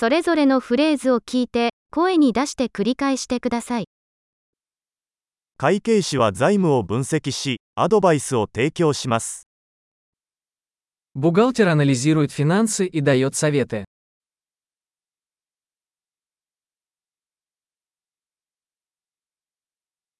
[0.00, 3.84] それぞれのフレーズを聞いて、声に出して繰り返してください。
[5.58, 9.46] 会計士は財務を分析し、アドバイスを提供します。
[11.14, 13.84] Бухгалтер анализирует финансы и дает советы.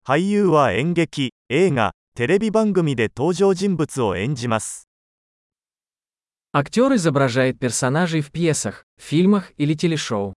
[0.05, 4.89] 俳優は演劇、映画、テレビ番組で登場人物を演じます。
[6.53, 10.35] Актер изображает персонажей в пьесах, фильмах или телешоу.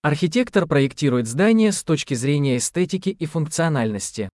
[0.00, 4.30] Архитектор проектирует здание с точки зрения эстетики и функциональности.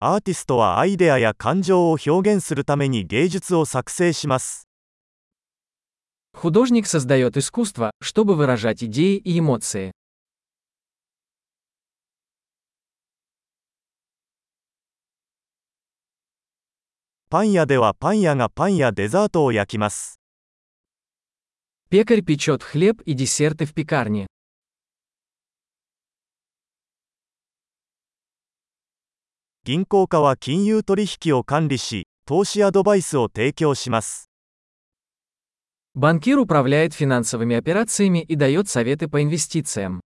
[0.00, 4.68] アーティストはアイデアや感情を表現するために芸術を作成します。
[6.34, 9.92] Художник создает искусство, чтобы выражать идеи и эмоции.
[17.28, 20.20] パン屋ではパン屋がパンやデザートを焼きます。
[21.88, 24.26] Пекарь печет хлеб и десерты в пекарне.
[29.66, 34.30] 銀行家は金融取引を管理し、投資アドバイスを提供します。
[35.96, 40.00] Банкир управляет финансовыми операциями и дает советы по инвестициям.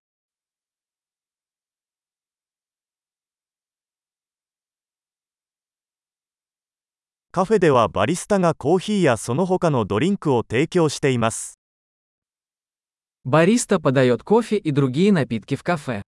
[7.32, 11.58] カフェではバリスタがコーヒーやその他のドリンクを提供しています。
[13.26, 16.02] Бариста подает кофе и другие напитки в кафе.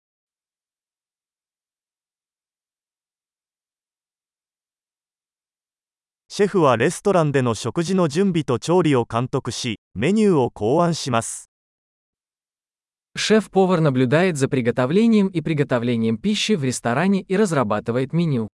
[6.34, 11.50] シェフはレストランでの食事の準備と調理を監督し、メニューを考案します。
[13.16, 18.47] Шеф-повар наблюдает за приготовлением и приготовлением пищи в ресторане и разрабатывает меню.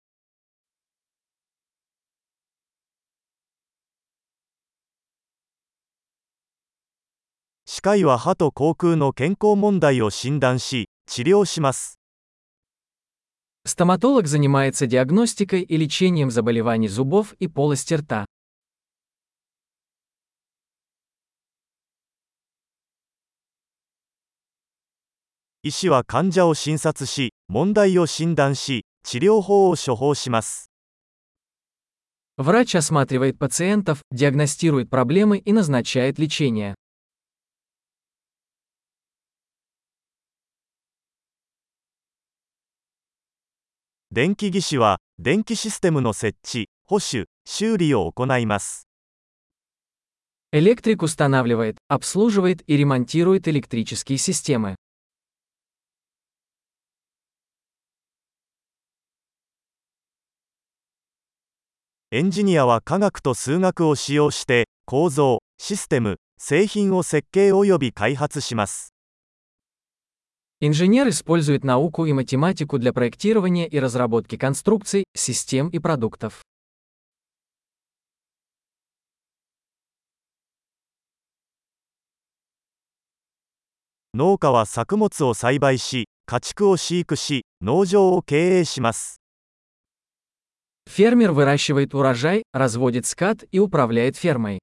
[7.67, 11.98] 歯科医は歯と口腔の健康問題を診断し、治療します。
[13.69, 18.25] Стоматолог занимается диагностикой и лечением заболеваний зубов и полости рта.
[25.63, 30.69] 医師は患者を診察し、問題を診断し、治療法を処方します。
[32.37, 36.75] Врач осматривает пациентов, диагностирует проблемы и назначает лечение.
[44.15, 48.87] 電気技師は、電気システムの設置、保守、修理を行います。
[50.53, 54.77] Электрик устанавливает, обслуживает и ремонтирует электрические системы.
[62.11, 68.93] エンジニアは科学と数学を使用して、構造、システム、製品を設計及び開発します。
[70.61, 76.41] Инженер использует науку и математику для проектирования и разработки конструкций, систем и продуктов.
[84.15, 89.19] 農家は作物を栽培し、家畜を飼育し、農場を経営します。
[90.87, 94.59] Фермер выращивает урожай, разводит скот и управляет фермой.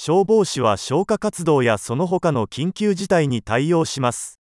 [0.00, 4.38] 消防士は消火活動やその他の緊急事態に対応します。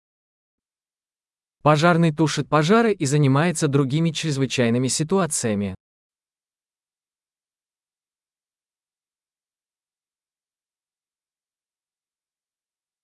[1.62, 5.76] Пожарный тушит пожары и занимается другими чрезвычайными ситуациями.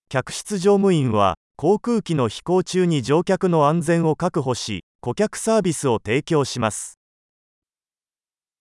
[0.09, 6.97] 客室乗務員は、航空機の飛行中に乗客の安全を確保し、顧客サービスを提供します。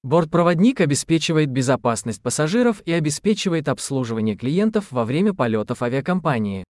[0.04, 6.64] Бортпроводник обеспечивает безопасность пассажиров и обеспечивает обслуживание клиентов во время полетов авиакомпании.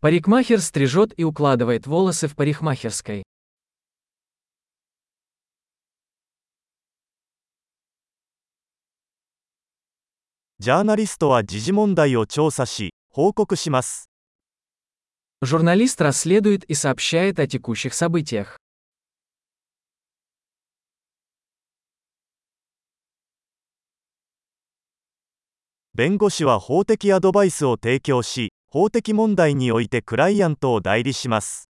[0.00, 3.22] Парикмахер стрижет и укладывает волосы в парикмахерской.
[15.42, 18.60] Журналист расследует и сообщает о текущих событиях.
[25.94, 31.68] 弁護士は法的アドバイスを提供し、法的問題においてクライアントを代理します。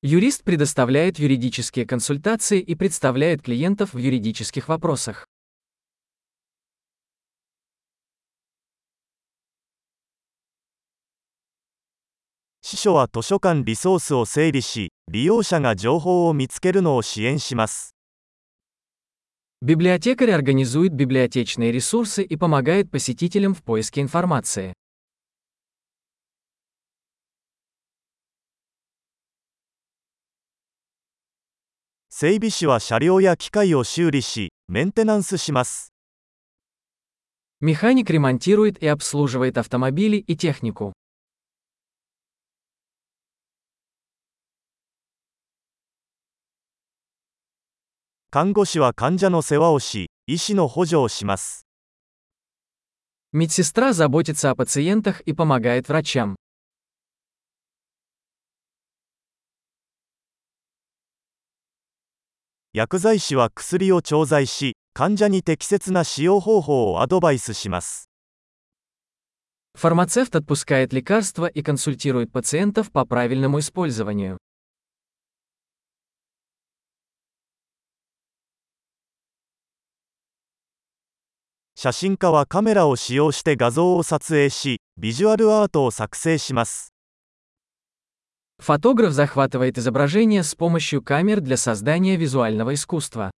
[0.00, 5.26] Юрист предоставляет юридические консультации и представляет клиентов в юридических вопросах.
[12.67, 17.93] 司書は図書館リソースを整理し、利用者が情報を見つけるのを支援します。
[19.61, 24.73] Библиотекарь организует библиотечные ресурсы и помогает посетителям в поиске информации.
[32.09, 35.91] 整備士は車両や機械を修理し、メンテナンスします。
[37.59, 40.93] Механик ремонтирует и обслуживает автомобили и технику.
[48.31, 51.67] 看護師は患者の世話をし、医師の補助をします。
[53.31, 56.35] Медсестра заботится о пациентах и помогает врачам.
[62.73, 68.09] 薬剤師は薬を調剤し、患者に適切な使用方法をアドバイスします。
[69.75, 74.36] Фармацевт отпускает лекарства и консультирует пациентов по правильному использованию.
[81.77, 86.93] 写真家はカメラを使用して画像を撮影し、ビジュアルアートを作成します。
[88.59, 93.31] Фотограф захватывает изображение с помощью камер для создания визуального искусства.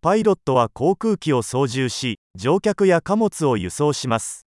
[0.00, 4.46] パイロットは航空機を操縦し、乗客や貨物を輸送します。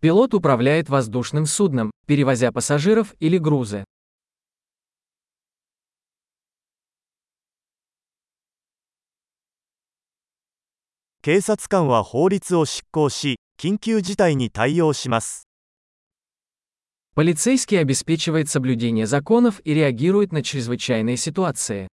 [0.00, 3.84] Пилот управляет воздушным судном, перевозя пассажиров или грузы.
[11.24, 15.46] 警察官は法律を執行し、緊急事態に対応します。
[17.14, 21.88] Полицейский обеспечивает соблюдение законов и реагирует на чрезвычайные ситуации.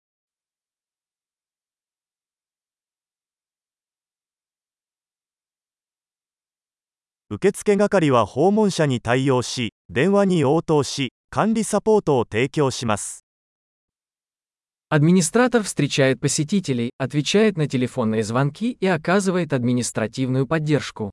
[7.31, 13.25] 受付係は訪問者に対応し、電話に応答し、管理サポートを提供します。
[14.92, 21.12] Администратор встречает посетителей, отвечает на телефонные звонки и оказывает административную поддержку.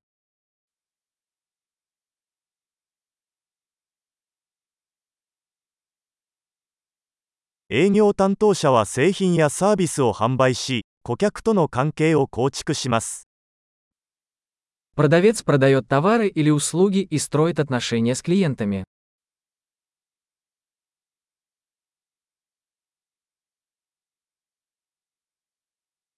[14.95, 18.85] Продавец продает товары или услуги и строит отношения с клиентами.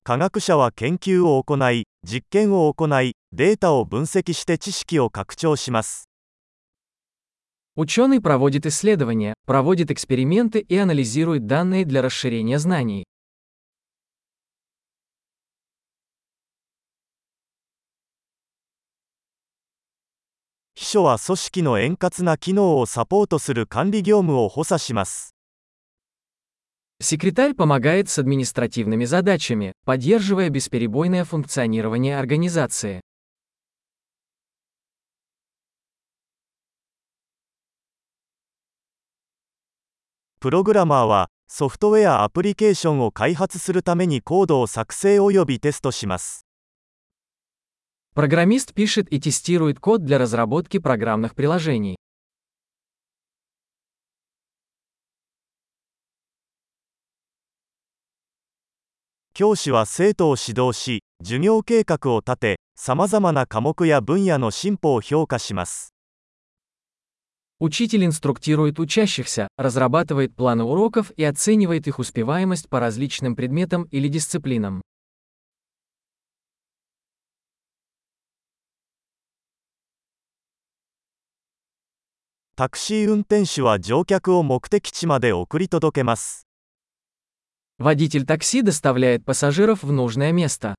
[0.07, 6.09] 科学者は研究を行い、実験を行い、データを分析して知識を拡張します。
[7.77, 13.05] Ученый проводит исследования, проводит эксперименты и анализирует данные для расширения знаний.
[20.75, 25.33] 秘書は組織の円滑な機能をサポートする管理業務を補佐します。
[27.00, 33.00] Секретарь помогает с административными задачами, поддерживая бесперебойное функционирование организации.
[40.40, 46.46] Программер はソフトウェアアプリケーションを開発するためにコードを作成およびテストします。
[48.16, 51.94] Программист пишет и тестирует код для разработки программных приложений.
[59.37, 65.95] 教師は生徒を指導し、授業計画を立て、さまざまな科目や分野の進歩を評価します。
[67.59, 74.81] Учитель инструктирует учащихся, разрабатывает планы уроков и оценивает их успеваемость по различным предметам или дисциплинам.
[82.55, 86.46] タクシー運転手は乗客を目的地まで送り届けます。
[87.79, 90.75] Водитель такси доставляет пассажиров в нужное место.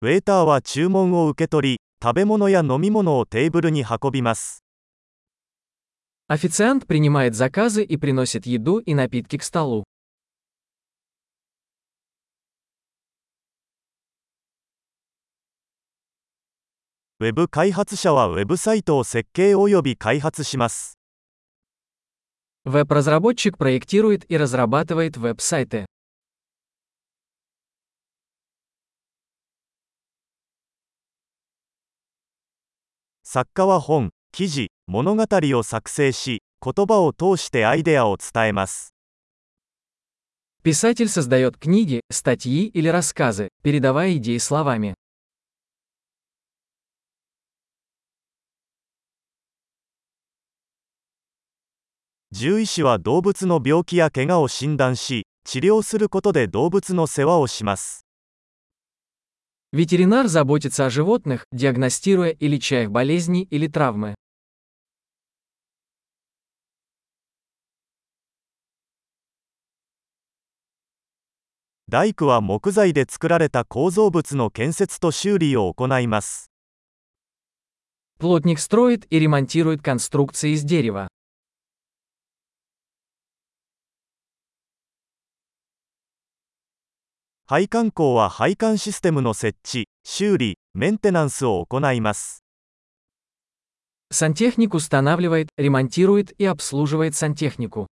[0.00, 4.64] ウェーターは注文を受け取り、食べ物や飲み物をテーブルに運びます。
[6.26, 9.84] Официант принимает заказы и приносит еду и напитки к столу.
[17.20, 20.98] ウェブ開発者はウェブサイトを設計及び開発します。
[22.64, 25.86] Веб-разработчик проектирует и разрабатывает веб-сайты.
[33.24, 38.94] 作家は本、記事、物語を作成し、言葉を通してアイデアを伝えます。
[40.62, 44.94] Писатель создает книги, статьи или рассказы, передавая идеи словами.
[52.36, 58.06] 獣医師は動物の病気や怪我を診断し、治療することで動物の世話をします。
[59.72, 64.14] Ветеринар заботится о животных, диагностируя и леча их болезни или травмы.
[71.88, 76.50] 大工は木材で作られた構造物の建設と修理を行います。
[78.18, 81.08] Плотник строит и ремонтирует конструкции из дерева.
[87.52, 92.42] 配管工は配管システムの設置、修理、メンテナンスを行います。
[94.10, 97.88] Сантехник устанавливает, ремонтирует и обслуживает сантехнику.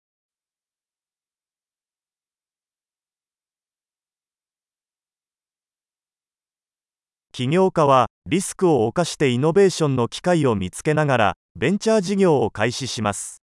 [7.33, 13.43] 起業家はリスクを冒してイノベーションの機会を見つけながらベンチャー事業を開始します。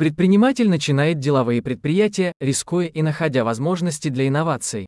[0.00, 4.86] Предприниматель начинает деловые предприятия, рискуя и находя возможности для инноваций.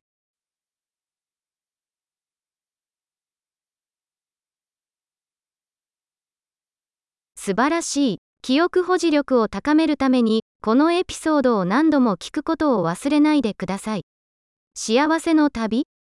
[7.35, 8.19] 素晴らしい。
[8.43, 14.03] 記憶保持力を高めるために、このエピソードを何度も聞くことを忘れないでください。
[14.75, 15.89] 幸せの旅